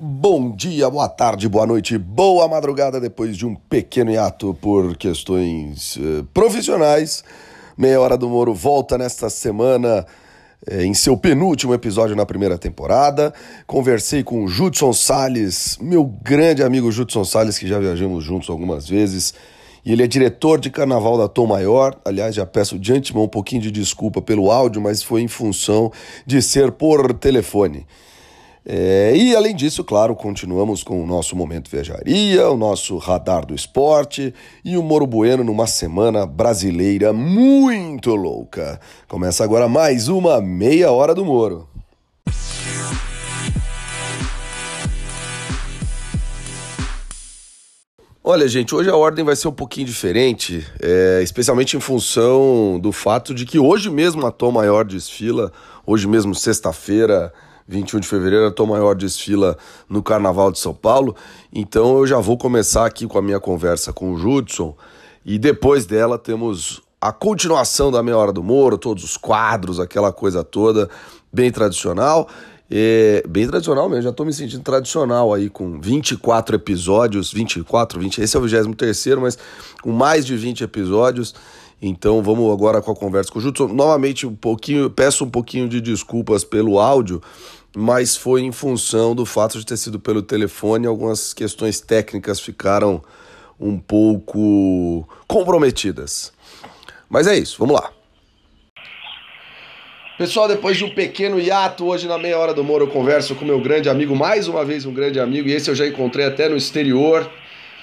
[0.00, 5.96] Bom dia, boa tarde, boa noite, boa madrugada depois de um pequeno hiato por questões
[5.96, 7.24] uh, profissionais.
[7.76, 10.06] Meia Hora do Moro volta nesta semana
[10.70, 13.34] uh, em seu penúltimo episódio na primeira temporada.
[13.66, 18.88] Conversei com o Judson Salles, meu grande amigo Judson Salles, que já viajamos juntos algumas
[18.88, 19.34] vezes.
[19.84, 21.98] E ele é diretor de carnaval da Tom Maior.
[22.04, 25.90] Aliás, já peço de antemão um pouquinho de desculpa pelo áudio, mas foi em função
[26.24, 27.84] de ser por telefone.
[28.70, 33.54] É, e além disso, claro, continuamos com o nosso Momento Viajaria, o nosso Radar do
[33.54, 38.78] Esporte e o Moro Bueno numa semana brasileira muito louca.
[39.08, 41.66] Começa agora mais uma Meia Hora do Moro.
[48.22, 52.92] Olha, gente, hoje a ordem vai ser um pouquinho diferente, é, especialmente em função do
[52.92, 55.50] fato de que hoje mesmo a Tom Maior desfila,
[55.86, 57.32] hoje mesmo, sexta-feira,
[57.68, 59.56] 21 de fevereiro, a Tom Maior desfila
[59.88, 61.14] no Carnaval de São Paulo.
[61.52, 64.74] Então eu já vou começar aqui com a minha conversa com o Judson
[65.24, 70.12] e depois dela temos a continuação da Meia Hora do Moro, todos os quadros, aquela
[70.12, 70.88] coisa toda,
[71.32, 72.28] bem tradicional.
[72.70, 78.18] É, bem tradicional mesmo, já estou me sentindo tradicional aí com 24 episódios, 24, 20,
[78.20, 79.38] esse é o 23 mas
[79.80, 81.34] com mais de 20 episódios.
[81.80, 83.68] Então vamos agora com a conversa com o Judson.
[83.68, 87.22] Novamente, um pouquinho, peço um pouquinho de desculpas pelo áudio,
[87.76, 93.02] mas foi em função do fato de ter sido pelo telefone, algumas questões técnicas ficaram
[93.60, 96.32] um pouco comprometidas.
[97.08, 97.90] Mas é isso, vamos lá.
[100.18, 103.44] Pessoal, depois de um pequeno hiato, hoje na meia hora do Moro eu converso com
[103.44, 106.48] meu grande amigo, mais uma vez um grande amigo, e esse eu já encontrei até
[106.48, 107.30] no exterior.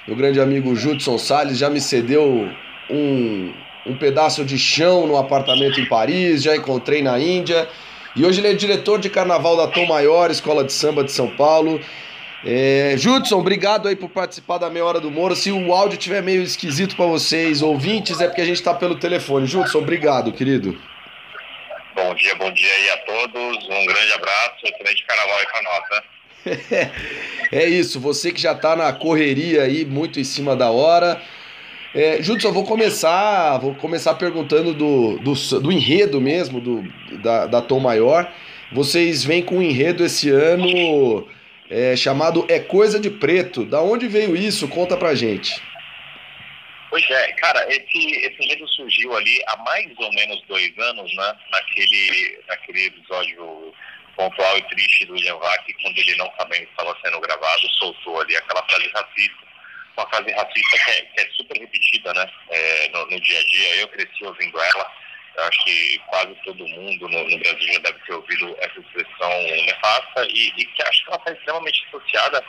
[0.06, 2.50] Meu grande amigo Judson Salles já me cedeu
[2.90, 3.54] um,
[3.88, 7.70] um pedaço de chão no apartamento em Paris, já encontrei na Índia.
[8.16, 11.28] E hoje ele é diretor de carnaval da Tom Maior, Escola de Samba de São
[11.36, 11.82] Paulo.
[12.46, 15.36] É, Judson, obrigado aí por participar da Meia Hora do Moro.
[15.36, 18.96] Se o áudio estiver meio esquisito para vocês, ouvintes, é porque a gente está pelo
[18.96, 19.48] telefone.
[19.48, 20.80] Judson, obrigado, querido.
[21.96, 23.64] Bom dia, bom dia aí a todos.
[23.66, 24.56] Um grande abraço.
[24.64, 26.92] Excelente carnaval aí pra nós, né?
[27.52, 31.20] é isso, você que já está na correria aí, muito em cima da hora.
[31.96, 36.84] É, Judson, vou começar, vou começar perguntando do, do, do enredo mesmo, do,
[37.22, 38.30] da, da Tom Maior.
[38.74, 41.26] Vocês vêm com um enredo esse ano
[41.70, 43.64] é, chamado É Coisa de Preto.
[43.64, 44.68] Da onde veio isso?
[44.68, 45.56] Conta pra gente.
[46.90, 51.34] Pois é, cara, esse, esse enredo surgiu ali há mais ou menos dois anos, né?
[51.50, 53.74] Naquele, naquele episódio
[54.18, 58.20] pontual e triste do William Vac, quando ele não sabendo que estava sendo gravado, soltou
[58.20, 59.46] ali aquela frase racista
[59.98, 63.44] uma frase racista que é, que é super repetida né, é, no, no, dia a
[63.44, 63.76] dia.
[63.78, 64.92] Eu cresci ouvindo ela.
[65.38, 69.44] Eu acho que quase todo mundo no, no Brasil já deve ter ouvido essa expressão
[69.66, 72.44] nefasta e, e que acho que ela está extremamente associada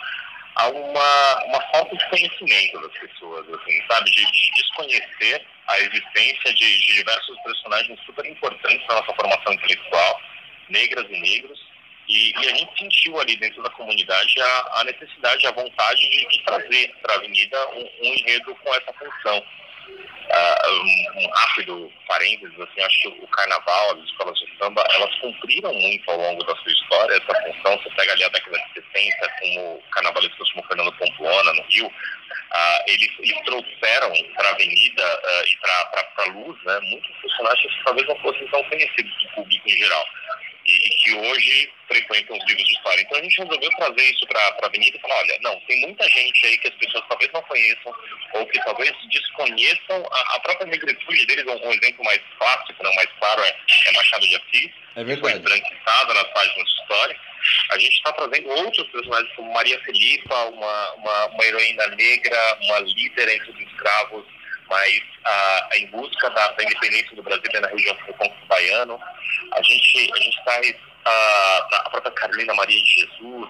[0.56, 4.10] a uma, uma falta de conhecimento das pessoas, assim, sabe?
[4.10, 10.20] De, de desconhecer a existência de, de diversos personagens super importantes na nossa formação intelectual,
[10.68, 11.60] negras e negros,
[12.08, 16.28] e, e, a gente sentiu ali dentro da comunidade a, a necessidade, a vontade de,
[16.28, 19.44] de trazer para a avenida um, um, enredo com essa função.
[19.88, 25.14] Uh, um, um, rápido parênteses, assim, acho que o carnaval, as escolas de samba, elas
[25.20, 27.78] cumpriram muito ao longo da sua história essa função.
[27.78, 32.82] Você pega ali a década de 70, como carnavalistas como Fernando Pamplona, no Rio, uh,
[32.88, 37.84] eles, eles, trouxeram para a avenida uh, e para a luz né, muitos personagens que
[37.84, 40.04] talvez não fossem tão conhecidos do público em geral
[40.76, 43.00] e, que hoje frequentam os livros de história.
[43.00, 46.08] Então a gente resolveu trazer isso para a Avenida e falar, olha, não, tem muita
[46.08, 47.94] gente aí que as pessoas talvez não conheçam
[48.34, 51.44] ou que talvez desconheçam a, a própria negritude deles.
[51.46, 53.56] Um, um, exemplo mais clássico, não mais claro, é,
[53.86, 57.20] é Machado de Assis, é que foi branquitado nas páginas de história.
[57.70, 62.80] A gente está trazendo outros personagens como Maria Felipa, uma, uma, uma heroína negra, uma
[62.80, 64.35] líder entre os escravos
[64.68, 69.00] mas ah, em busca da, da, independência do Brasil na região do Recôncavo Baiano.
[69.52, 73.48] A gente, a gente traz ah, a própria Carolina Maria de Jesus,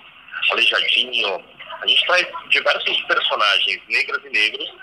[0.51, 1.45] Aleijadinho,
[1.83, 4.75] a gente traz diversos personagens negras e negros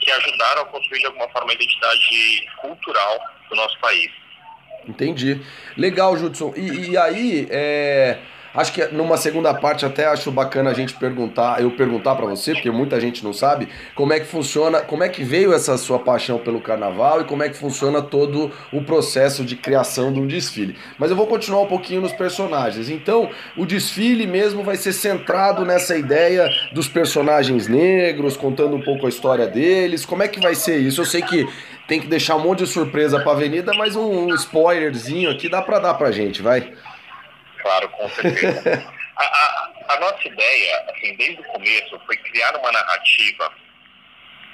[0.00, 4.10] que ajudaram a construir de alguma forma a identidade cultural do nosso país.
[4.86, 5.40] Entendi.
[5.76, 6.54] Legal, Judson.
[6.56, 8.18] E, e aí, é
[8.54, 12.52] Acho que numa segunda parte até acho bacana a gente perguntar, eu perguntar para você,
[12.52, 15.98] porque muita gente não sabe, como é que funciona, como é que veio essa sua
[15.98, 20.26] paixão pelo carnaval e como é que funciona todo o processo de criação de um
[20.26, 20.76] desfile.
[20.98, 22.88] Mas eu vou continuar um pouquinho nos personagens.
[22.88, 29.06] Então, o desfile mesmo vai ser centrado nessa ideia dos personagens negros, contando um pouco
[29.06, 30.04] a história deles.
[30.04, 31.00] Como é que vai ser isso?
[31.00, 31.46] Eu sei que
[31.86, 35.62] tem que deixar um monte de surpresa para a avenida, mas um, spoilerzinho aqui dá
[35.62, 36.72] para dar pra gente, vai.
[37.58, 38.92] Claro, com certeza.
[39.16, 43.52] a, a, a nossa ideia, assim, desde o começo, foi criar uma narrativa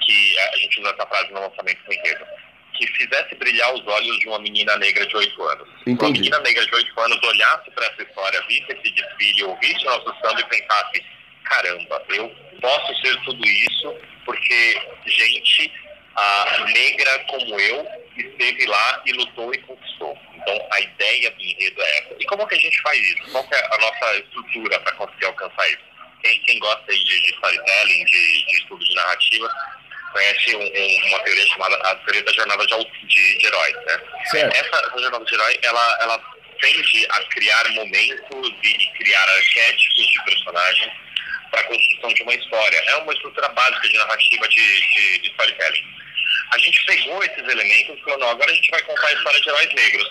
[0.01, 2.25] que a gente usa essa frase no lançamento do enredo,
[2.73, 5.69] que fizesse brilhar os olhos de uma menina negra de 8 anos.
[5.87, 6.03] Entendi.
[6.03, 9.89] Uma menina negra de 8 anos olhasse para essa história, visse esse desfile, ouvisse o
[9.89, 11.05] nosso samba e pensasse:
[11.45, 15.71] caramba, eu posso ser tudo isso porque gente
[16.15, 20.17] ah, negra como eu esteve lá e lutou e conquistou.
[20.35, 22.15] Então, a ideia do enredo é essa.
[22.19, 23.31] E como que a gente faz isso?
[23.31, 25.83] Qual é a nossa estrutura para conseguir alcançar isso?
[26.23, 29.49] Quem, quem gosta de, de storytelling, de, de estudo de narrativa,
[30.11, 33.99] conhece um, um, uma teoria chamada a teoria da jornada de, de, de heróis, né?
[34.31, 34.55] Certo.
[34.55, 40.23] Essa, essa, jornada de herói, ela, ela tende a criar momentos e criar arquétipos de
[40.23, 40.93] personagens
[41.51, 42.83] para a construção de uma história.
[42.87, 46.04] É uma estrutura básica de narrativa de, de, de storytelling.
[46.53, 49.41] A gente pegou esses elementos e falou, não, agora a gente vai contar a história
[49.41, 50.09] de heróis negros.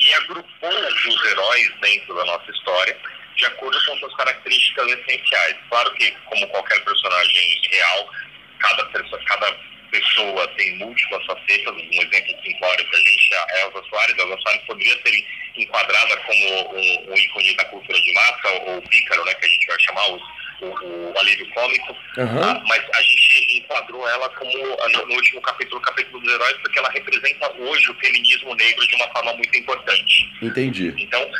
[0.00, 2.96] E agrupou os heróis dentro da nossa história
[3.36, 5.56] de acordo com suas características essenciais.
[5.68, 8.10] Claro que, como qualquer personagem real,
[8.58, 9.56] cada pessoa, cada
[9.90, 11.74] pessoa tem múltiplas facetas.
[11.74, 14.18] Um exemplo simplório para a gente é Elza Soares.
[14.18, 15.26] Elza Soares poderia ser
[15.56, 19.66] enquadrada como um, um, ícone da cultura de massa, ou pícaro, né, que a gente
[19.66, 20.20] vai chamar o,
[20.64, 21.92] o, o alívio cômico.
[22.16, 22.42] Uhum.
[22.42, 26.56] Ah, mas a gente enquadrou ela como, no, no último capítulo, o capítulo dos heróis,
[26.62, 30.30] porque ela representa hoje o feminismo negro de uma forma muito importante.
[30.42, 30.94] Entendi.
[30.98, 31.30] Então,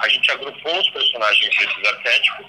[0.00, 2.46] a gente agrupou os personagens desses arquétipos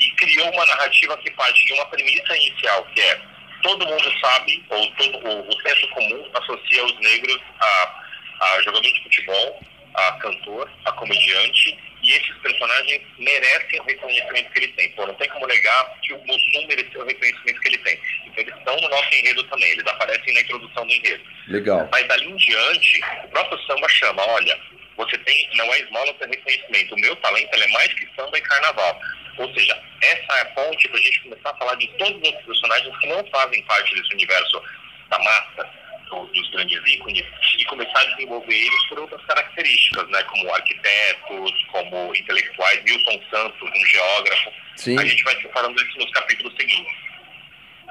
[0.00, 3.20] e criou uma narrativa que parte de uma premissa inicial, que é
[3.62, 8.04] todo mundo sabe, ou todo, o, o senso comum associa os negros a,
[8.40, 9.62] a jogador de futebol,
[9.94, 11.76] a cantor, a comediante,
[12.08, 14.90] e esses personagens merecem o reconhecimento que ele tem.
[14.92, 18.00] Pô, não tem como negar que o Mussum mereceu o reconhecimento que ele tem.
[18.24, 21.22] Então eles estão no nosso enredo também, eles aparecem na introdução do enredo.
[21.48, 21.86] Legal.
[21.92, 24.58] Mas dali em diante, o próprio samba chama, olha,
[24.96, 28.40] você tem, não é esmola ter reconhecimento, o meu talento é mais que samba e
[28.40, 29.00] carnaval.
[29.36, 32.26] Ou seja, essa é a ponte para a gente começar a falar de todos os
[32.26, 34.62] outros personagens que não fazem parte desse universo
[35.10, 35.70] da massa,
[36.08, 37.24] dos grandes ícones,
[37.58, 40.22] e começar a desenvolver eles por outras características, né?
[40.24, 44.50] como arquitetos, como intelectuais, Milton Santos, um geógrafo.
[44.76, 44.98] Sim.
[44.98, 47.08] A gente vai separando isso nos capítulos seguintes.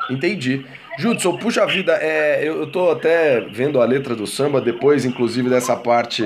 [0.10, 0.66] Entendi.
[1.00, 5.50] Judson, puxa vida, é, eu, eu tô até vendo a letra do samba, depois, inclusive,
[5.50, 6.24] dessa parte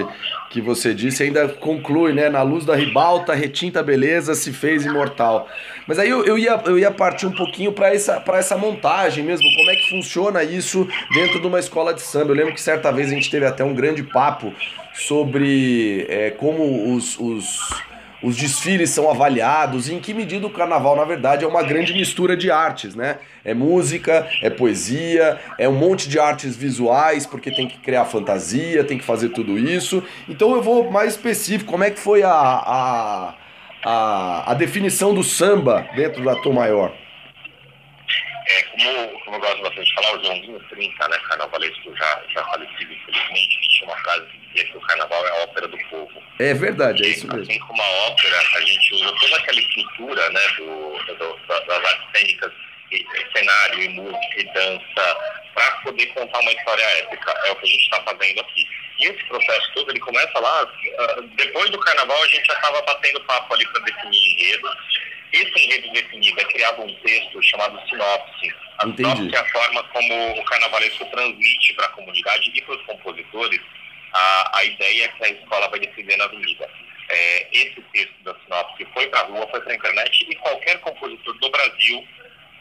[0.52, 2.30] que você disse, ainda conclui, né?
[2.30, 5.48] Na luz da ribalta, retinta beleza, se fez imortal.
[5.88, 9.48] Mas aí eu, eu, ia, eu ia partir um pouquinho para essa, essa montagem mesmo,
[9.56, 12.32] como é que funciona isso dentro de uma escola de samba.
[12.32, 14.54] Eu lembro que certa vez a gente teve até um grande papo
[14.94, 17.60] sobre é, como os, os
[18.22, 22.38] os desfiles são avaliados, em que medida o carnaval, na verdade, é uma grande mistura
[22.38, 23.20] de artes, né?
[23.44, 28.84] É música, é poesia, é um monte de artes visuais, porque tem que criar fantasia,
[28.84, 30.04] tem que fazer tudo isso.
[30.30, 33.36] Então eu vou mais específico, como é que foi a, a,
[33.84, 36.94] a, a definição do samba dentro da Tom Maior?
[38.48, 42.44] É, como, como eu gosto bastante de falar, o Joãozinho 30, né, carnavalesco já, já
[42.46, 46.24] falecido, infelizmente, tinha uma frase que que o carnaval é a ópera do povo.
[46.40, 47.42] É verdade, é isso mesmo.
[47.44, 51.86] Assim como a ópera, a gente usa toda aquela estrutura né, do, do, da- das
[51.86, 52.52] artes cênicas,
[52.92, 53.06] e,
[53.38, 55.18] cenário, e música, e dança,
[55.54, 57.32] para poder contar uma história épica.
[57.46, 58.68] É o que a gente está fazendo aqui.
[59.00, 60.62] E esse processo todo, ele começa lá,
[61.00, 64.70] ah, depois do carnaval, a gente já estava batendo papo ali para definir enredo.
[65.32, 68.54] Esse enredo definido é criado um texto chamado sinopse.
[68.80, 69.10] A Entendi.
[69.16, 73.62] sinopse é a forma como o carnavalesco transmite para a comunidade e para os compositores
[74.14, 76.70] a, a ideia que a escola vai defender na avenida.
[77.10, 80.80] É, esse texto da sinopse foi para a rua, foi para a internet e qualquer
[80.80, 82.08] compositor do Brasil,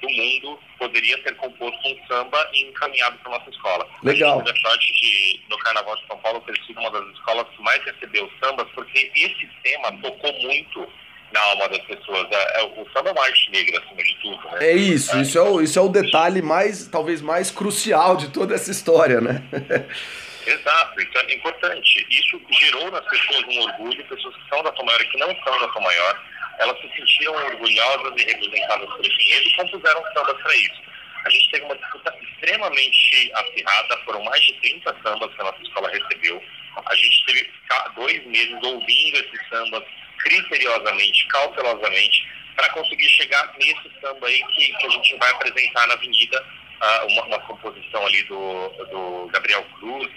[0.02, 3.86] do mundo, poderia ter composto um samba e encaminhado para nossa escola.
[4.02, 4.40] Legal.
[4.40, 7.62] A gente sorte de, no Carnaval de São Paulo, ter sido uma das escolas que
[7.62, 10.88] mais recebeu sambas, porque esse tema tocou muito
[11.32, 12.26] na alma das pessoas.
[12.30, 14.50] É, é, o samba é uma arte negra, acima de tudo.
[14.50, 14.58] Né?
[14.66, 18.54] É isso, isso é, o, isso é o detalhe mais, talvez mais crucial de toda
[18.54, 19.42] essa história, né?
[20.50, 22.06] Exato, isso é importante.
[22.10, 25.44] Isso gerou nas pessoas um orgulho, pessoas que são da Tom Maior e que não
[25.44, 26.22] são da Tom Maior,
[26.58, 30.82] elas se sentiram orgulhosas e representadas por esse enredo e compuseram sambas para isso.
[31.24, 35.62] A gente teve uma disputa extremamente acirrada, foram mais de 30 sambas que a nossa
[35.62, 36.42] escola recebeu.
[36.86, 37.50] A gente teve
[37.94, 39.84] dois meses ouvindo esses sambas
[40.18, 45.94] criteriosamente, cautelosamente, para conseguir chegar nesse samba aí que, que a gente vai apresentar na
[45.94, 46.44] Avenida,
[46.80, 50.10] ah, uma, uma composição ali do, do Gabriel Cruz,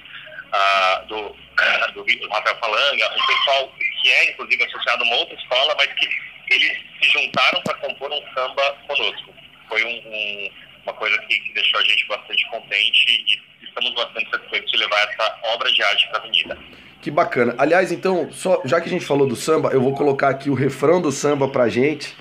[0.54, 1.36] ah, do,
[1.94, 5.88] do Vitor Rafael Falanga, um pessoal que é inclusive associado a uma outra escola, mas
[5.94, 6.10] que
[6.50, 9.34] eles se juntaram para compor um samba conosco.
[9.68, 10.50] Foi um, um,
[10.84, 15.10] uma coisa que, que deixou a gente bastante contente e estamos bastante satisfeitos de levar
[15.10, 16.58] essa obra de arte para a Avenida.
[17.02, 17.56] Que bacana.
[17.58, 20.54] Aliás, então, só já que a gente falou do samba, eu vou colocar aqui o
[20.54, 22.16] refrão do samba pra gente,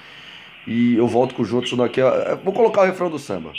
[0.66, 2.00] e eu volto com o Judson daqui.
[2.42, 3.52] Vou colocar o refrão do samba.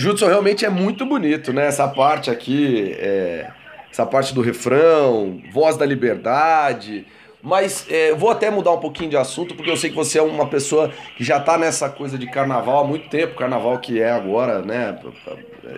[0.00, 1.66] Judson realmente é muito bonito, né?
[1.66, 3.50] Essa parte aqui, é,
[3.90, 7.06] essa parte do refrão, voz da liberdade.
[7.42, 10.22] Mas é, vou até mudar um pouquinho de assunto, porque eu sei que você é
[10.22, 14.10] uma pessoa que já está nessa coisa de carnaval há muito tempo, carnaval que é
[14.10, 14.98] agora, né?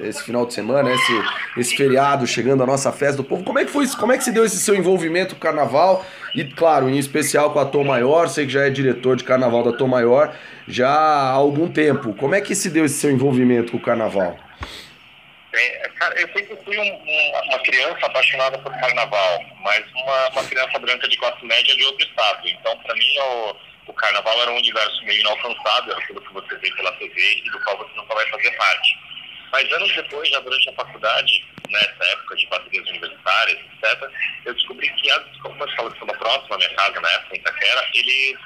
[0.03, 1.23] Esse final de semana, esse,
[1.57, 3.45] esse feriado chegando a nossa festa do povo.
[3.45, 3.97] Como é que foi isso?
[3.97, 6.05] Como é que se deu esse seu envolvimento com o carnaval?
[6.35, 9.63] E, claro, em especial com a Tom Maior, sei que já é diretor de carnaval
[9.63, 10.35] da Tom Maior
[10.67, 12.15] já há algum tempo.
[12.15, 14.37] Como é que se deu esse seu envolvimento com o carnaval?
[15.53, 20.45] É, cara, eu sempre fui um, um, uma criança apaixonada por carnaval, mas uma, uma,
[20.45, 22.49] criança branca de classe média de outro estado.
[22.49, 23.57] Então, para mim, o,
[23.89, 27.61] o, carnaval era um universo meio inalcançável, aquilo que você vê pela TV e do
[27.65, 28.99] qual você nunca vai fazer parte.
[29.53, 34.11] Mas anos depois, já durante a faculdade, nessa época de baterias universitárias, etc.,
[34.47, 37.41] eu descobri que as uma escola de samba próxima à minha casa, na época, em
[37.41, 38.39] Itaquera, eles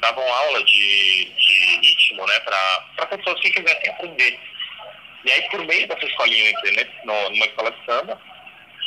[0.00, 4.40] davam aula de, de ritmo, né, para pessoas que quisessem aprender.
[5.24, 8.20] E aí, por meio dessa escolinha, eu entrei né, numa escola de samba.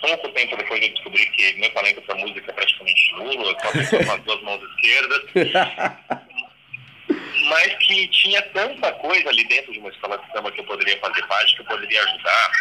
[0.02, 4.04] Pouco tempo depois eu descobri que meu talento para música é praticamente nulo, eu só
[4.04, 5.22] com as duas mãos esquerdas.
[7.52, 10.98] mas que tinha tanta coisa ali dentro de uma escola de samba que eu poderia
[11.00, 12.52] fazer parte, que eu poderia ajudar,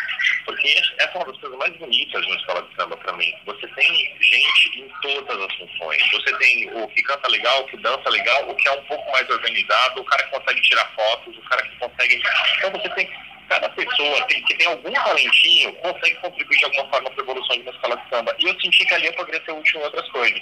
[0.44, 3.32] porque essa é uma das coisas mais bonitas de uma escola de samba para mim.
[3.46, 6.10] Você tem gente em todas as funções.
[6.10, 9.12] Você tem o que canta legal, o que dança legal, o que é um pouco
[9.12, 12.22] mais organizado, o cara que consegue tirar fotos, o cara que consegue.
[12.58, 13.10] Então você tem
[13.50, 17.56] cada pessoa tem, que tem algum talentinho consegue contribuir de alguma forma para a evolução
[17.56, 18.36] de uma escola de samba.
[18.38, 20.40] E eu senti que ali eu poderia ser útil em outras coisas.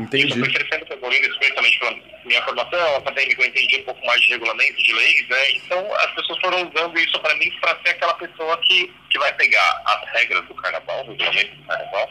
[0.00, 0.32] Entendi.
[0.32, 4.28] Eu fui crescendo evoluindo, especialmente pela minha formação acadêmica, eu entendi um pouco mais de
[4.30, 5.50] regulamento, de leis, né?
[5.52, 9.32] Então as pessoas foram usando isso para mim para ser aquela pessoa que, que vai
[9.34, 12.10] pegar as regras do carnaval, o regulamento do carnaval,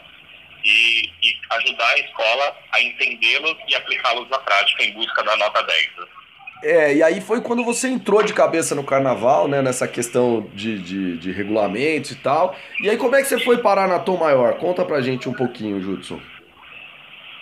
[0.64, 5.62] e, e ajudar a escola a entendê-los e aplicá-los na prática em busca da nota
[5.64, 5.90] 10.
[6.62, 9.60] É, e aí foi quando você entrou de cabeça no carnaval, né?
[9.60, 12.56] Nessa questão de, de, de regulamentos e tal.
[12.80, 14.54] E aí como é que você foi parar na Tom Maior?
[14.58, 16.20] Conta pra gente um pouquinho, Judson.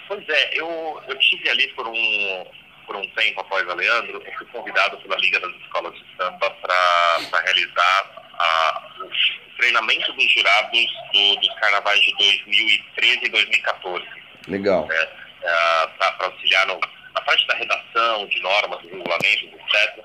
[0.08, 2.44] Pois é, eu, eu tive ali por um,
[2.86, 6.50] por um tempo após a Leandro, eu fui convidado pela Liga das Escolas de Samba
[6.50, 10.80] para realizar a, o treinamento dos jurados
[11.12, 14.06] do, dos carnavais de 2013 e 2014.
[14.48, 14.86] Legal.
[14.86, 15.08] Né,
[15.42, 16.80] é, para auxiliar no,
[17.14, 20.04] na parte da redação, de normas, regulamentos, etc.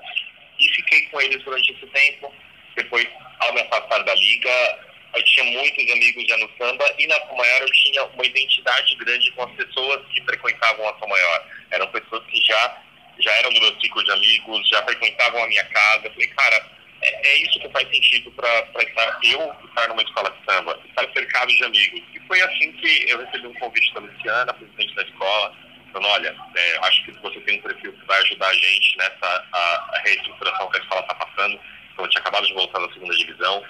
[0.58, 2.32] E fiquei com eles durante esse tempo.
[2.74, 3.06] Depois,
[3.40, 4.78] ao me afastar da Liga,
[5.14, 8.94] eu tinha muitos amigos já no samba e na Tom Maior eu tinha uma identidade
[8.96, 11.46] grande com as pessoas que frequentavam a Tom Maior.
[11.70, 12.82] Eram pessoas que já,
[13.20, 16.06] já eram do meu ciclo de amigos, já frequentavam a minha casa.
[16.06, 16.70] Eu falei, cara,
[17.02, 21.48] é, é isso que faz sentido para eu estar numa escola de samba, estar cercado
[21.48, 22.02] de amigos.
[22.14, 25.56] E foi assim que eu recebi um convite da Luciana, presidente da escola,
[25.96, 29.46] falando, olha, é, acho que você tem um perfil que vai ajudar a gente nessa
[29.52, 29.58] a,
[29.94, 31.60] a reestruturação que a escola está passando.
[31.92, 33.64] Então, eu tinha acabado de voltar da segunda divisão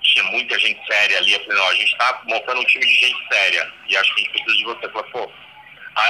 [0.00, 1.32] tinha muita gente séria ali.
[1.32, 4.20] Eu falei, não, a gente está montando um time de gente séria e acho que
[4.20, 4.86] a gente precisa de você.
[4.86, 5.32] Eu falei, pô,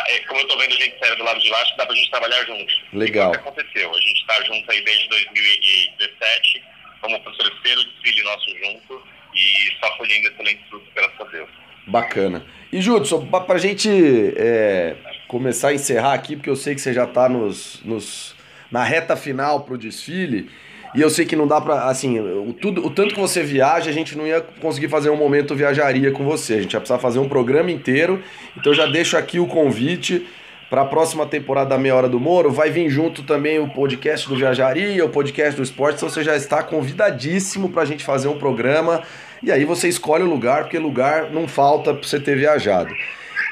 [0.09, 1.95] é, como eu estou vendo gente séria do lado de lá, acho que dá para
[1.95, 2.83] a gente trabalhar juntos.
[2.93, 3.27] Legal.
[3.27, 3.95] E o que aconteceu?
[3.95, 6.65] A gente está junto aí desde 2017,
[7.01, 11.51] como o terceiro desfile nosso junto e só colhendo excelentes frutos, graças a Deus.
[11.89, 12.45] Bacana.
[12.73, 13.89] E Judson, para a gente
[14.37, 14.95] é,
[15.27, 18.35] começar a encerrar aqui, porque eu sei que você já está nos, nos,
[18.71, 20.51] na reta final para o desfile,
[20.95, 21.85] e eu sei que não dá pra.
[21.85, 25.17] Assim, o, tudo, o tanto que você viaja, a gente não ia conseguir fazer um
[25.17, 26.55] momento viajaria com você.
[26.55, 28.23] A gente ia precisar fazer um programa inteiro.
[28.57, 30.27] Então já deixo aqui o convite
[30.71, 32.51] para a próxima temporada da Meia Hora do Moro.
[32.51, 35.97] Vai vir junto também o podcast do Viajaria, o podcast do esporte.
[35.97, 39.03] Então você já está convidadíssimo para a gente fazer um programa.
[39.43, 42.93] E aí você escolhe o lugar, porque lugar não falta para você ter viajado.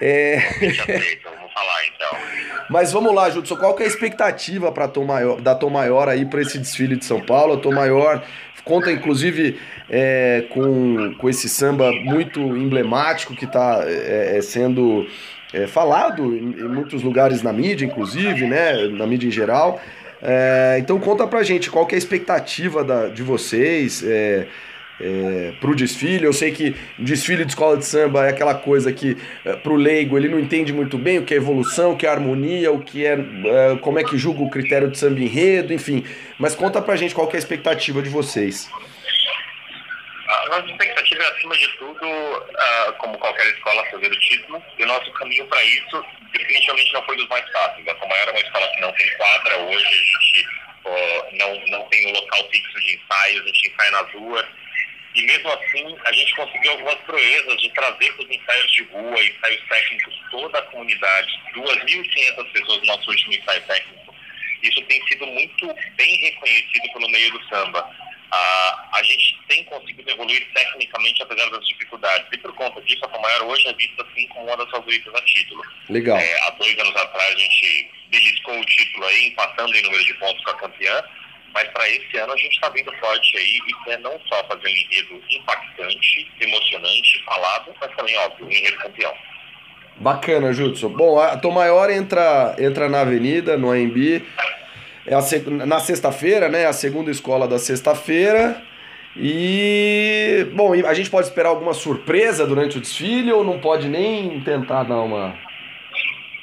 [0.00, 0.40] É...
[1.54, 2.18] Falar então.
[2.68, 6.08] Mas vamos lá, Judson, qual que é a expectativa para Tom Maior, da Tom Maior
[6.08, 7.54] aí para esse desfile de São Paulo?
[7.54, 8.22] A Tom Maior
[8.66, 15.06] conta inclusive é, com, com esse samba muito emblemático que está é, é, sendo
[15.54, 19.80] é, falado em, em, muitos lugares na mídia, inclusive, né, na mídia em geral.
[20.20, 24.04] É, então conta pra gente qual que é a expectativa da, de vocês
[25.00, 26.24] é, para o desfile.
[26.24, 29.76] Eu sei que desfile de escola de samba é aquela coisa que é, para o
[29.76, 32.82] leigo ele não entende muito bem o que é evolução, o que é harmonia, o
[32.82, 36.04] que é, é como é que julga o critério de samba enredo, enfim.
[36.38, 38.70] Mas conta pra gente qual que é a expectativa de vocês.
[40.28, 44.62] A nossa expectativa é, acima de tudo, uh, como qualquer escola, fazer o título.
[44.76, 47.86] E o nosso caminho para isso, definitivamente, não foi dos mais fáceis.
[47.86, 49.56] A Tomaior é uma escola que não tem quadra.
[49.58, 50.48] Hoje a gente
[50.84, 54.46] uh, não, não tem um local fixo de ensaios, a gente ensaia nas ruas.
[55.16, 59.25] E mesmo assim, a gente conseguiu algumas proezas de trazer para os ensaios de rua,
[59.25, 64.14] ensaios técnicos, toda a comunidade, 2.500 pessoas no nosso último ensaio técnico.
[64.62, 67.90] Isso tem sido muito bem reconhecido pelo meio do samba.
[68.30, 72.26] Ah, a gente tem conseguido evoluir tecnicamente apesar das dificuldades.
[72.32, 75.23] E por conta disso, a Tomaior hoje é vista assim como uma das favoritas a
[75.23, 75.62] título.
[75.88, 76.18] Legal.
[76.18, 80.14] É, há dois anos atrás a gente beliscou o título aí, empatando em número de
[80.14, 81.04] pontos com a campeã.
[81.56, 84.66] Mas para esse ano a gente está vindo forte aí e quer não só fazer
[84.66, 89.14] um enredo impactante, emocionante, falado, mas também, óbvio, um enredo campeão.
[89.96, 90.90] Bacana, Judson.
[90.90, 94.22] Bom, a Tom Maior entra, entra na Avenida, no AMB,
[95.06, 96.66] é a, na sexta-feira, né?
[96.66, 98.62] A segunda escola da sexta-feira.
[99.16, 104.42] E, bom, a gente pode esperar alguma surpresa durante o desfile ou não pode nem
[104.42, 105.34] tentar dar uma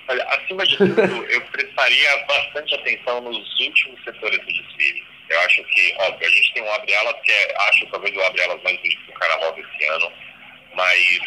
[0.08, 0.24] Olha,
[0.62, 5.03] acima de tudo, eu prestaria bastante atenção nos últimos setores do desfile.
[5.29, 8.62] Eu acho que, óbvio, a gente tem um abre-alas que é, acho talvez o abre-alas
[8.63, 10.12] mais bonito do carnaval desse ano,
[10.75, 11.19] mas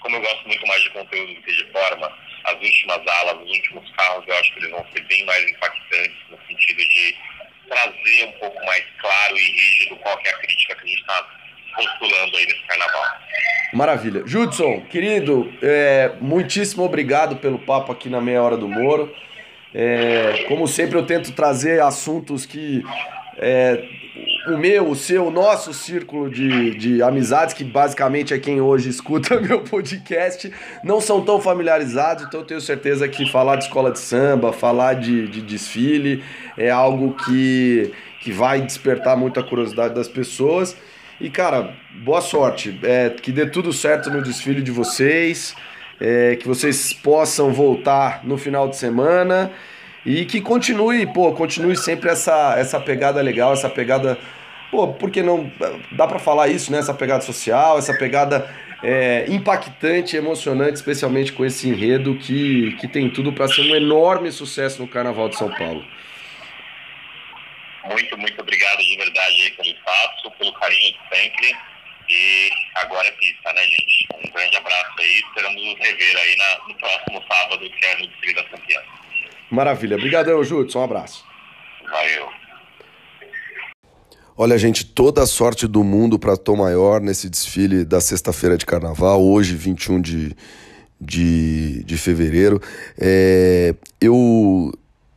[0.00, 3.50] como eu gosto muito mais de conteúdo do que de forma, as últimas alas, os
[3.50, 7.16] últimos carros, eu acho que eles vão ser bem mais impactantes no sentido de
[7.68, 11.28] trazer um pouco mais claro e rígido qual é a crítica que a gente está
[11.74, 13.20] postulando aí nesse carnaval.
[13.74, 14.22] Maravilha.
[14.24, 19.10] Judson, querido, é, muitíssimo obrigado pelo papo aqui na Meia Hora do Moro.
[19.74, 22.84] É, como sempre, eu tento trazer assuntos que
[23.36, 23.84] é,
[24.46, 28.88] o meu, o seu, o nosso círculo de, de amizades, que basicamente é quem hoje
[28.88, 30.52] escuta meu podcast,
[30.84, 34.94] não são tão familiarizados, então eu tenho certeza que falar de escola de samba, falar
[34.94, 36.22] de, de desfile,
[36.56, 40.76] é algo que, que vai despertar muita curiosidade das pessoas.
[41.20, 41.74] E, cara,
[42.04, 42.78] boa sorte.
[42.82, 45.54] É, que dê tudo certo no desfile de vocês.
[46.00, 49.50] É, que vocês possam voltar no final de semana.
[50.04, 54.18] E que continue, pô, continue sempre essa, essa pegada legal, essa pegada.
[54.70, 55.50] Pô, porque não.
[55.92, 56.78] Dá para falar isso, né?
[56.78, 58.46] Essa pegada social, essa pegada
[58.82, 64.30] é, impactante, emocionante, especialmente com esse enredo que, que tem tudo para ser um enorme
[64.30, 65.82] sucesso no Carnaval de São Paulo.
[67.84, 71.56] Muito, muito obrigado de verdade aí pelo espaço, pelo carinho de sempre.
[72.08, 74.08] E agora é pista, né, gente?
[74.24, 75.22] Um grande abraço aí.
[75.26, 78.80] Esperamos nos rever aí na, no próximo sábado, que é no desfile da campeã.
[79.50, 79.96] Maravilha.
[79.96, 80.80] Obrigadão, Judson.
[80.80, 81.24] Um abraço.
[81.90, 82.28] Valeu.
[84.36, 88.66] Olha, gente, toda a sorte do mundo para Tom Maior nesse desfile da sexta-feira de
[88.66, 90.36] carnaval, hoje, 21 de,
[91.00, 92.60] de, de fevereiro.
[92.98, 94.72] É, eu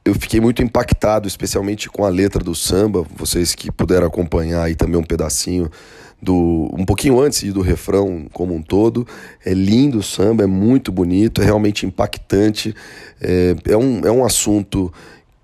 [0.08, 3.06] eu fiquei muito impactado, especialmente com a letra do samba.
[3.15, 5.70] Vocês que puderam acompanhar aí também um pedacinho
[6.22, 9.06] do um pouquinho antes do refrão como um todo.
[9.46, 12.74] É lindo o samba, é muito bonito, é realmente impactante.
[13.20, 14.91] É, é, um, é um assunto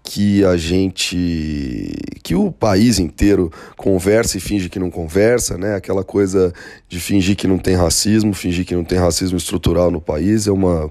[0.02, 5.76] que a gente que o país inteiro conversa e finge que não conversa, né?
[5.76, 6.54] Aquela coisa
[6.88, 10.52] de fingir que não tem racismo, fingir que não tem racismo estrutural no país é
[10.52, 10.90] uma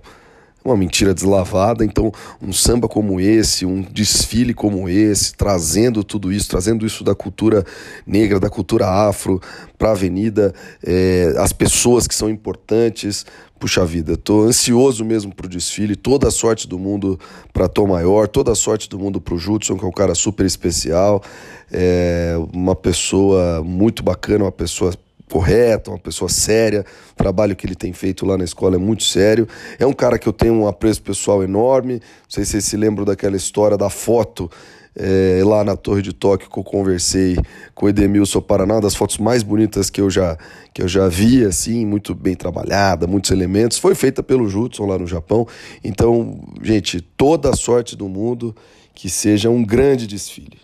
[0.64, 1.84] uma mentira deslavada.
[1.84, 7.14] Então, um samba como esse, um desfile como esse, trazendo tudo isso, trazendo isso da
[7.14, 7.64] cultura
[8.06, 9.40] negra, da cultura afro
[9.78, 13.26] para a avenida, é, as pessoas que são importantes.
[13.58, 17.18] Puxa vida, tô ansioso mesmo pro desfile, toda a sorte do mundo
[17.52, 20.44] para Tom Maior, toda a sorte do mundo pro Judson, que é um cara super
[20.44, 21.22] especial,
[21.70, 24.92] é uma pessoa muito bacana, uma pessoa
[25.32, 26.84] correta, uma pessoa séria.
[27.12, 29.48] O trabalho que ele tem feito lá na escola é muito sério.
[29.78, 31.94] É um cara que eu tenho um apreço pessoal enorme.
[31.94, 34.50] Não sei se vocês se lembram daquela história da foto
[34.94, 37.38] é, lá na Torre de Tóquio que eu conversei
[37.74, 40.36] com o Edemilson Paraná, das fotos mais bonitas que eu já
[40.74, 43.78] que eu já vi, assim, muito bem trabalhada, muitos elementos.
[43.78, 45.46] Foi feita pelo Judson lá no Japão.
[45.84, 48.56] Então, gente, toda a sorte do mundo,
[48.94, 50.58] que seja um grande desfile.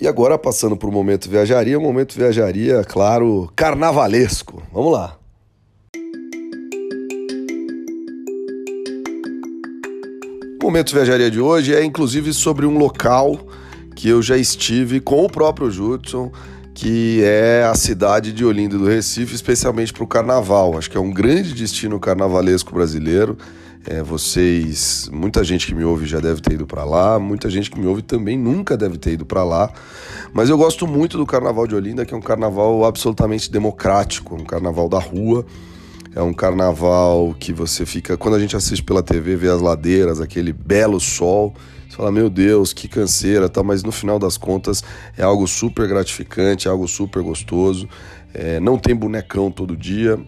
[0.00, 4.62] E agora, passando para o momento viajaria, o momento viajaria, claro, carnavalesco.
[4.72, 5.18] Vamos lá.
[10.62, 13.40] O momento viajaria de hoje é inclusive sobre um local
[13.96, 16.30] que eu já estive com o próprio Judson,
[16.72, 20.78] que é a cidade de Olinda do Recife, especialmente para o carnaval.
[20.78, 23.36] Acho que é um grande destino carnavalesco brasileiro.
[23.86, 27.70] É, vocês, muita gente que me ouve já deve ter ido para lá, muita gente
[27.70, 29.72] que me ouve também nunca deve ter ido para lá.
[30.32, 34.44] Mas eu gosto muito do Carnaval de Olinda, que é um carnaval absolutamente democrático, um
[34.44, 35.46] carnaval da rua.
[36.14, 40.20] É um carnaval que você fica, quando a gente assiste pela TV, vê as ladeiras,
[40.20, 41.54] aquele belo sol,
[41.88, 43.62] você fala, meu Deus, que canseira, tá?
[43.62, 44.82] mas no final das contas
[45.16, 47.88] é algo super gratificante, é algo super gostoso.
[48.34, 50.18] É, não tem bonecão todo dia,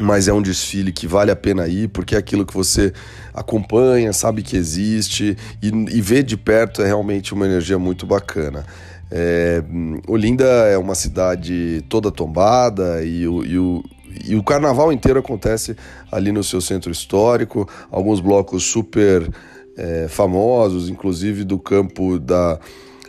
[0.00, 2.92] mas é um desfile que vale a pena ir, porque é aquilo que você
[3.34, 8.64] acompanha, sabe que existe e, e vê de perto é realmente uma energia muito bacana.
[9.10, 9.62] É,
[10.08, 13.84] Olinda é uma cidade toda tombada e o, e o
[14.24, 15.76] e o carnaval inteiro acontece
[16.10, 19.28] ali no seu centro histórico, alguns blocos super
[19.76, 22.58] é, famosos, inclusive do campo da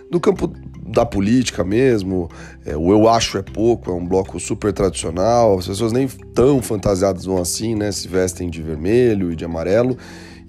[0.10, 0.52] do campo
[0.86, 2.30] da política mesmo.
[2.65, 5.58] É, o Eu Acho é Pouco é um bloco super tradicional.
[5.58, 7.91] As pessoas nem tão fantasiadas vão assim, né?
[7.91, 9.98] Se vestem de vermelho e de amarelo.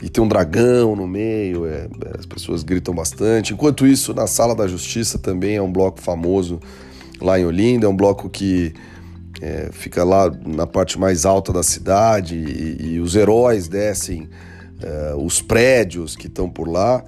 [0.03, 3.55] E tem um dragão no meio, é, as pessoas gritam bastante.
[3.55, 6.61] Enquanto isso, na Sala da Justiça também é um bloco famoso
[7.21, 7.87] lá em Olinda.
[7.87, 8.75] É um bloco que
[9.41, 14.29] é, fica lá na parte mais alta da cidade e, e os heróis descem
[14.83, 17.03] é, os prédios que estão por lá.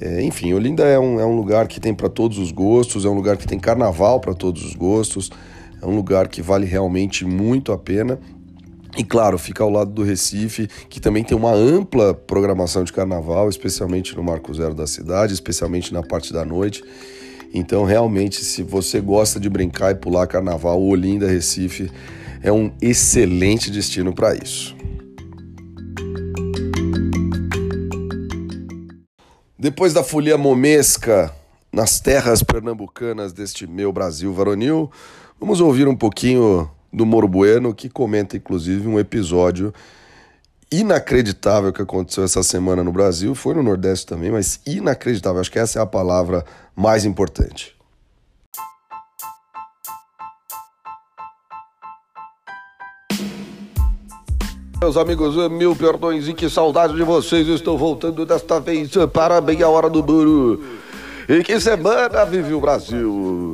[0.00, 3.08] É, enfim, Olinda é um, é um lugar que tem para todos os gostos, é
[3.08, 5.30] um lugar que tem carnaval para todos os gostos,
[5.82, 8.18] é um lugar que vale realmente muito a pena.
[8.96, 13.48] E claro, fica ao lado do Recife, que também tem uma ampla programação de carnaval,
[13.48, 16.82] especialmente no Marco Zero da cidade, especialmente na parte da noite.
[17.52, 21.90] Então, realmente, se você gosta de brincar e pular carnaval, Olinda, Recife
[22.42, 24.77] é um excelente destino para isso.
[29.60, 31.34] Depois da folia momesca
[31.72, 34.88] nas terras pernambucanas deste meu Brasil varonil,
[35.40, 39.74] vamos ouvir um pouquinho do Moro Bueno, que comenta inclusive um episódio
[40.70, 45.58] inacreditável que aconteceu essa semana no Brasil, foi no Nordeste também, mas inacreditável, acho que
[45.58, 46.44] essa é a palavra
[46.76, 47.77] mais importante.
[54.88, 57.46] Meus amigos, mil perdões e que saudade de vocês.
[57.46, 60.64] Estou voltando desta vez para bem hora do buru.
[61.28, 63.52] E que semana vive o Brasil?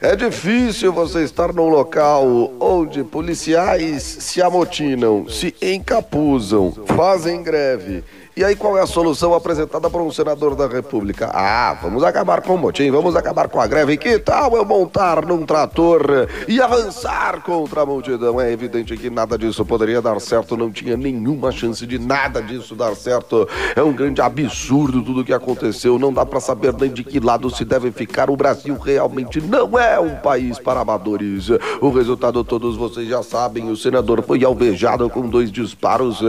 [0.00, 2.26] É difícil você estar num local
[2.58, 8.02] onde policiais se amotinam, se encapuzam, fazem greve
[8.36, 11.30] e aí qual é a solução apresentada por um senador da República?
[11.32, 13.96] Ah, vamos acabar com o motim, vamos acabar com a greve.
[13.96, 18.40] Que tal eu montar num trator e avançar contra a multidão?
[18.40, 22.74] É evidente que nada disso poderia dar certo, não tinha nenhuma chance de nada disso
[22.74, 23.48] dar certo.
[23.76, 27.20] É um grande absurdo tudo o que aconteceu, não dá para saber nem de que
[27.20, 28.30] lado se deve ficar.
[28.30, 31.50] O Brasil realmente não é um país para amadores.
[31.80, 36.20] O resultado todos vocês já sabem, o senador foi alvejado com dois disparos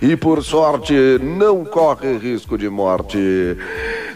[0.00, 3.18] e por sorte não não corre risco de morte.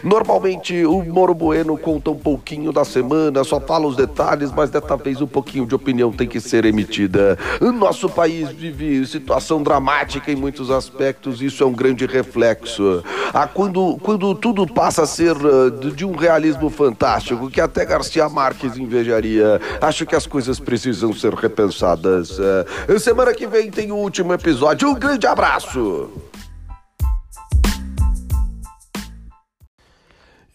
[0.01, 4.95] Normalmente o Moro Bueno conta um pouquinho da semana, só fala os detalhes, mas desta
[4.95, 7.37] vez um pouquinho de opinião tem que ser emitida.
[7.59, 13.03] Nosso país vive situação dramática em muitos aspectos, isso é um grande reflexo.
[13.33, 18.29] Ah, quando, quando tudo passa a ser uh, de um realismo fantástico, que até Garcia
[18.29, 22.39] Marques invejaria, acho que as coisas precisam ser repensadas.
[22.39, 24.89] Uh, semana que vem tem o último episódio.
[24.89, 26.09] Um grande abraço!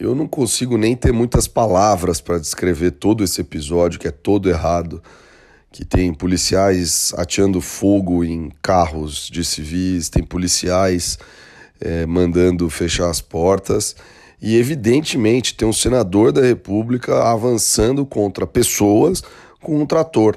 [0.01, 4.49] Eu não consigo nem ter muitas palavras para descrever todo esse episódio, que é todo
[4.49, 5.03] errado,
[5.71, 11.19] que tem policiais ateando fogo em carros de civis, tem policiais
[11.79, 13.95] é, mandando fechar as portas,
[14.41, 19.23] e evidentemente tem um senador da República avançando contra pessoas
[19.61, 20.35] com um trator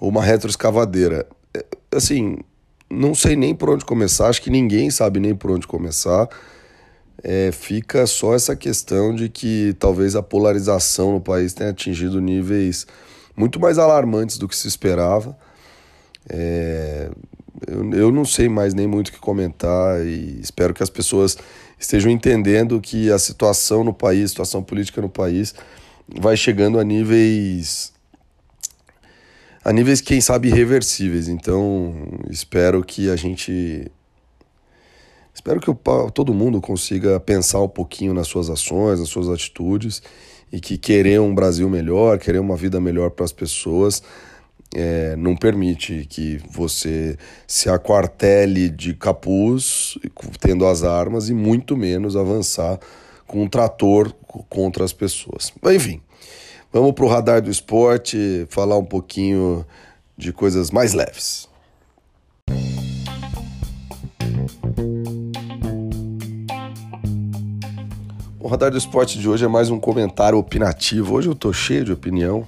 [0.00, 1.24] ou uma retroescavadeira.
[1.54, 2.38] É, assim,
[2.90, 6.28] não sei nem por onde começar, acho que ninguém sabe nem por onde começar
[7.22, 12.86] é, fica só essa questão de que talvez a polarização no país tenha atingido níveis
[13.36, 15.36] muito mais alarmantes do que se esperava.
[16.28, 17.10] É,
[17.66, 21.36] eu, eu não sei mais nem muito o que comentar e espero que as pessoas
[21.78, 25.54] estejam entendendo que a situação no país, a situação política no país,
[26.20, 27.92] vai chegando a níveis
[29.64, 31.28] a níveis quem sabe irreversíveis.
[31.28, 31.94] Então,
[32.30, 33.90] espero que a gente
[35.38, 35.72] Espero que
[36.12, 40.02] todo mundo consiga pensar um pouquinho nas suas ações, nas suas atitudes
[40.50, 44.02] e que querer um Brasil melhor, querer uma vida melhor para as pessoas,
[44.74, 49.96] é, não permite que você se aquartele de capuz,
[50.40, 52.80] tendo as armas, e muito menos avançar
[53.24, 54.12] com um trator
[54.48, 55.52] contra as pessoas.
[55.66, 56.00] Enfim,
[56.70, 59.64] Vamos para o radar do esporte, falar um pouquinho
[60.18, 61.48] de coisas mais leves.
[68.48, 71.16] O radar do esporte de hoje é mais um comentário opinativo.
[71.16, 72.46] Hoje eu tô cheio de opinião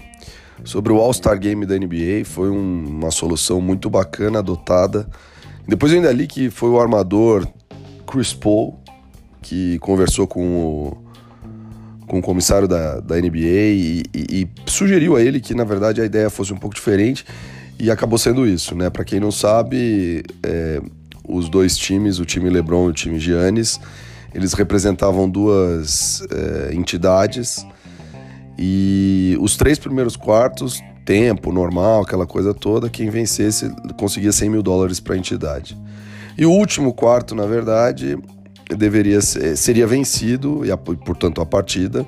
[0.65, 2.25] sobre o All-Star Game da NBA.
[2.25, 5.07] Foi um, uma solução muito bacana adotada.
[5.69, 7.47] Depois eu ainda li que foi o armador
[8.07, 8.81] Chris Paul
[9.43, 10.97] que conversou com o
[12.07, 16.01] com o comissário da, da NBA e, e, e, sugeriu a ele que, na verdade,
[16.01, 17.27] a ideia fosse um pouco diferente
[17.79, 18.89] e acabou sendo isso, né?
[18.89, 20.81] Para quem não sabe, é,
[21.29, 23.79] os dois times, o time LeBron e o time Giannis,
[24.35, 27.67] eles representavam duas é, entidades
[28.59, 34.63] e os três primeiros quartos, tempo normal, aquela coisa toda, quem vencesse conseguia 100 mil
[34.63, 35.77] dólares para a entidade.
[36.37, 38.19] E o último quarto, na verdade,
[38.77, 42.07] deveria ser, seria vencido, e portanto a partida,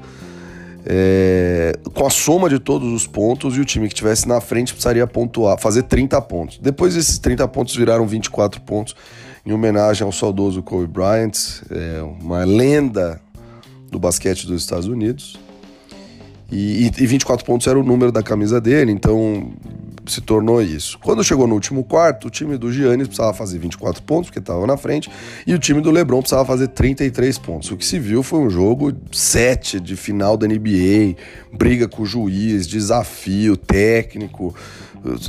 [0.85, 4.73] é, com a soma de todos os pontos e o time que estivesse na frente
[4.73, 6.59] precisaria pontuar, fazer 30 pontos.
[6.59, 8.95] Depois esses 30 pontos viraram 24 pontos
[9.45, 13.21] em homenagem ao saudoso Kobe Bryant, é, uma lenda
[13.91, 15.39] do basquete dos Estados Unidos.
[16.51, 19.51] E, e 24 pontos era o número da camisa dele, então
[20.07, 20.99] se tornou isso.
[20.99, 24.67] Quando chegou no último quarto, o time do Giannis precisava fazer 24 pontos, porque estava
[24.67, 25.11] na frente,
[25.47, 27.71] e o time do LeBron precisava fazer 33 pontos.
[27.71, 31.17] O que se viu foi um jogo 7 de final da NBA,
[31.53, 34.55] briga com o juiz, desafio técnico.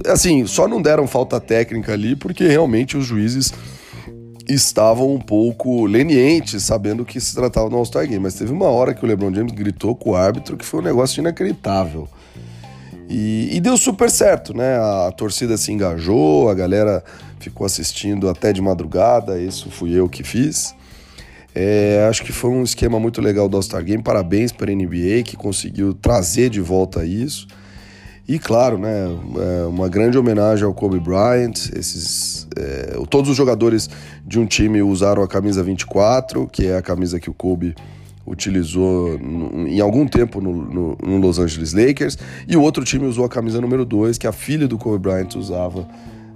[0.07, 3.53] Assim, só não deram falta técnica ali porque realmente os juízes
[4.47, 8.19] estavam um pouco lenientes, sabendo que se tratava do All-Star Game.
[8.19, 10.83] Mas teve uma hora que o LeBron James gritou com o árbitro que foi um
[10.83, 12.07] negócio inacreditável.
[13.09, 14.77] E, e, deu super certo, né?
[14.77, 17.03] A, torcida se engajou, a galera
[17.39, 20.73] ficou assistindo até de madrugada, isso fui eu que fiz.
[21.53, 24.01] É, acho que foi um esquema muito legal do All-Star Game.
[24.01, 27.47] Parabéns para a NBA que conseguiu trazer de volta isso.
[28.27, 29.05] E claro, né,
[29.61, 31.69] é uma grande homenagem ao Kobe Bryant.
[31.75, 33.89] Esses, é, todos os jogadores
[34.25, 37.75] de um time usaram a camisa 24, que é a camisa que o Kobe
[38.25, 39.19] utilizou
[39.67, 43.29] em algum tempo no, no, no, Los Angeles Lakers, e o outro time usou a
[43.29, 45.87] camisa número 2, que a filha do Kobe Bryant usava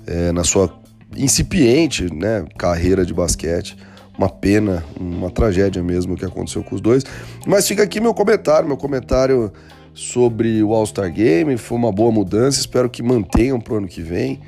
[0.06, 0.74] é, na sua
[1.16, 3.78] incipiente né, carreira de basquete.
[4.18, 7.04] Uma pena, uma tragédia mesmo o que aconteceu com os dois.
[7.46, 9.54] Mas fica aqui meu comentário, meu comentário
[9.94, 11.56] sobre o All-Star Game.
[11.56, 14.42] Foi uma boa mudança, espero que mantenham pro ano que vem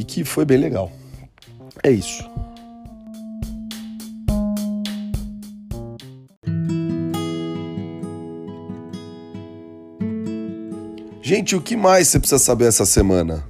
[0.00, 0.90] e que foi bem legal.
[1.82, 2.24] É isso.
[11.22, 13.42] Gente, o que mais você precisa saber essa semana?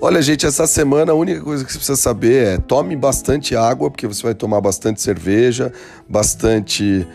[0.00, 3.90] Olha, gente, essa semana a única coisa que você precisa saber é tome bastante água,
[3.90, 5.72] porque você vai tomar bastante cerveja,
[6.08, 7.06] bastante.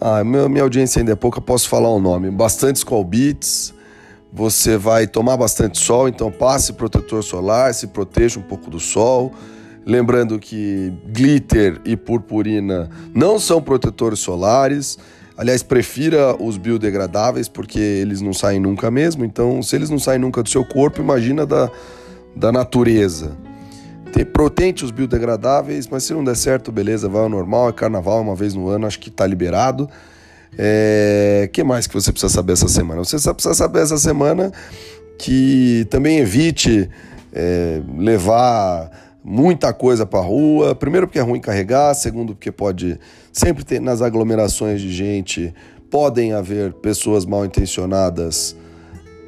[0.00, 2.30] Ah, minha audiência ainda é pouca, posso falar o um nome.
[2.30, 3.72] Bastante Skull Beats.
[4.32, 9.32] Você vai tomar bastante sol, então passe protetor solar, se proteja um pouco do sol.
[9.86, 14.98] Lembrando que glitter e purpurina não são protetores solares.
[15.36, 19.24] Aliás, prefira os biodegradáveis porque eles não saem nunca mesmo.
[19.24, 21.70] Então, se eles não saem nunca do seu corpo, imagina da,
[22.36, 23.36] da natureza.
[24.32, 28.34] Protente os biodegradáveis, mas se não der certo, beleza, vai ao normal, é carnaval uma
[28.34, 29.88] vez no ano, acho que tá liberado.
[30.56, 33.04] É, que mais que você precisa saber essa semana?
[33.04, 34.52] Você precisa saber essa semana
[35.18, 36.88] que também evite
[37.32, 38.90] é, levar
[39.22, 40.74] muita coisa para rua.
[40.74, 42.98] Primeiro porque é ruim carregar, segundo porque pode
[43.32, 45.54] sempre ter nas aglomerações de gente
[45.90, 48.56] podem haver pessoas mal intencionadas.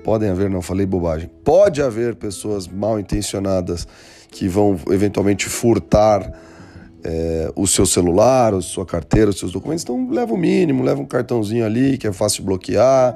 [0.04, 1.30] Podem haver, não falei bobagem.
[1.44, 3.86] Pode haver pessoas mal intencionadas
[4.30, 6.32] que vão eventualmente furtar
[7.04, 9.84] é, o seu celular, a sua carteira, os seus documentos.
[9.84, 13.14] Então leva o mínimo, leva um cartãozinho ali que é fácil bloquear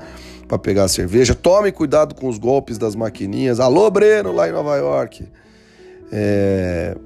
[0.48, 1.34] para pegar a cerveja.
[1.34, 3.60] Tome cuidado com os golpes das maquininhas.
[3.60, 5.24] Alô, Breno, lá em Nova York
[6.12, 6.96] é,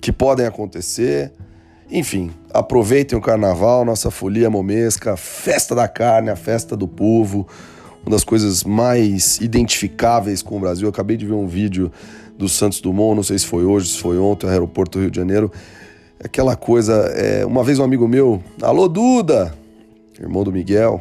[0.00, 1.32] que podem acontecer.
[1.90, 7.48] Enfim, aproveitem o carnaval, nossa folia momesca, festa da carne, a festa do povo,
[8.02, 10.86] uma das coisas mais identificáveis com o Brasil.
[10.86, 11.90] Eu acabei de ver um vídeo
[12.38, 15.16] do Santos Dumont, não sei se foi hoje, se foi ontem, aeroporto do Rio de
[15.16, 15.50] Janeiro.
[16.22, 19.54] Aquela coisa, é, uma vez um amigo meu, alô Duda,
[20.20, 21.00] irmão do Miguel,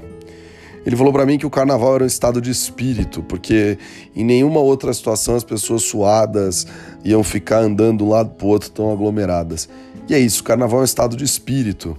[0.86, 3.78] ele falou para mim que o carnaval era um estado de espírito, porque
[4.16, 6.66] em nenhuma outra situação as pessoas suadas
[7.04, 9.68] iam ficar andando de um lado pro outro tão aglomeradas.
[10.08, 11.98] E é isso, carnaval é um estado de espírito.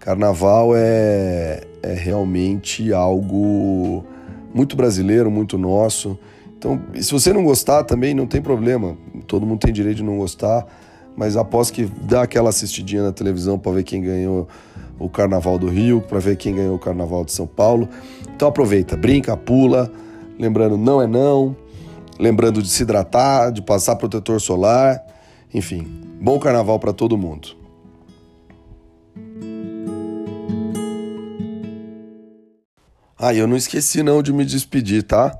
[0.00, 4.04] Carnaval é, é realmente algo
[4.52, 6.18] muito brasileiro, muito nosso.
[6.58, 8.96] Então, se você não gostar também, não tem problema.
[9.26, 10.66] Todo mundo tem direito de não gostar,
[11.20, 14.48] mas após que dá aquela assistidinha na televisão para ver quem ganhou
[14.98, 17.86] o Carnaval do Rio, para ver quem ganhou o Carnaval de São Paulo.
[18.34, 19.92] Então aproveita, brinca, pula,
[20.38, 21.54] lembrando não é não,
[22.18, 24.98] lembrando de se hidratar, de passar protetor solar,
[25.52, 25.86] enfim,
[26.18, 27.48] bom carnaval para todo mundo.
[33.18, 35.38] Ah, eu não esqueci não de me despedir, tá?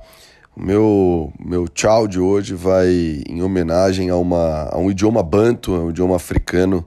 [0.63, 5.89] Meu, meu tchau de hoje vai em homenagem a, uma, a um idioma banto, um
[5.89, 6.85] idioma africano,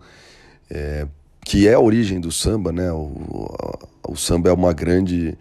[0.71, 1.09] é,
[1.45, 2.93] que é a origem do samba, né?
[2.93, 5.37] O, o, o samba é uma grande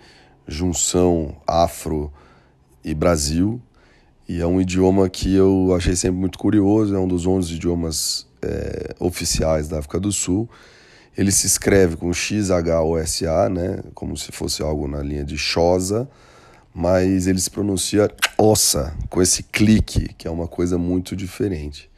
[0.48, 2.12] junção afro
[2.84, 3.62] e Brasil,
[4.28, 8.26] e é um idioma que eu achei sempre muito curioso, é um dos 11 idiomas
[8.42, 10.50] é, oficiais da África do Sul.
[11.16, 13.84] Ele se escreve com X-H-O-S-A, né?
[13.94, 16.10] Como se fosse algo na linha de Xhosa,
[16.74, 21.90] mas ele se pronuncia Ossa, com esse clique, que é uma coisa muito diferente.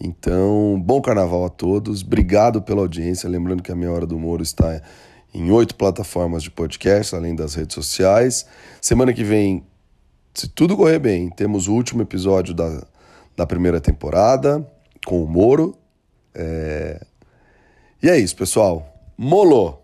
[0.00, 3.28] Então, bom carnaval a todos, obrigado pela audiência.
[3.28, 4.82] Lembrando que a Meia Hora do Moro está
[5.32, 8.46] em oito plataformas de podcast, além das redes sociais.
[8.80, 9.64] Semana que vem,
[10.34, 12.84] se tudo correr bem, temos o último episódio da,
[13.36, 14.66] da primeira temporada
[15.06, 15.76] com o Moro.
[16.34, 17.00] É...
[18.02, 18.86] E é isso, pessoal.
[19.16, 19.83] Molô!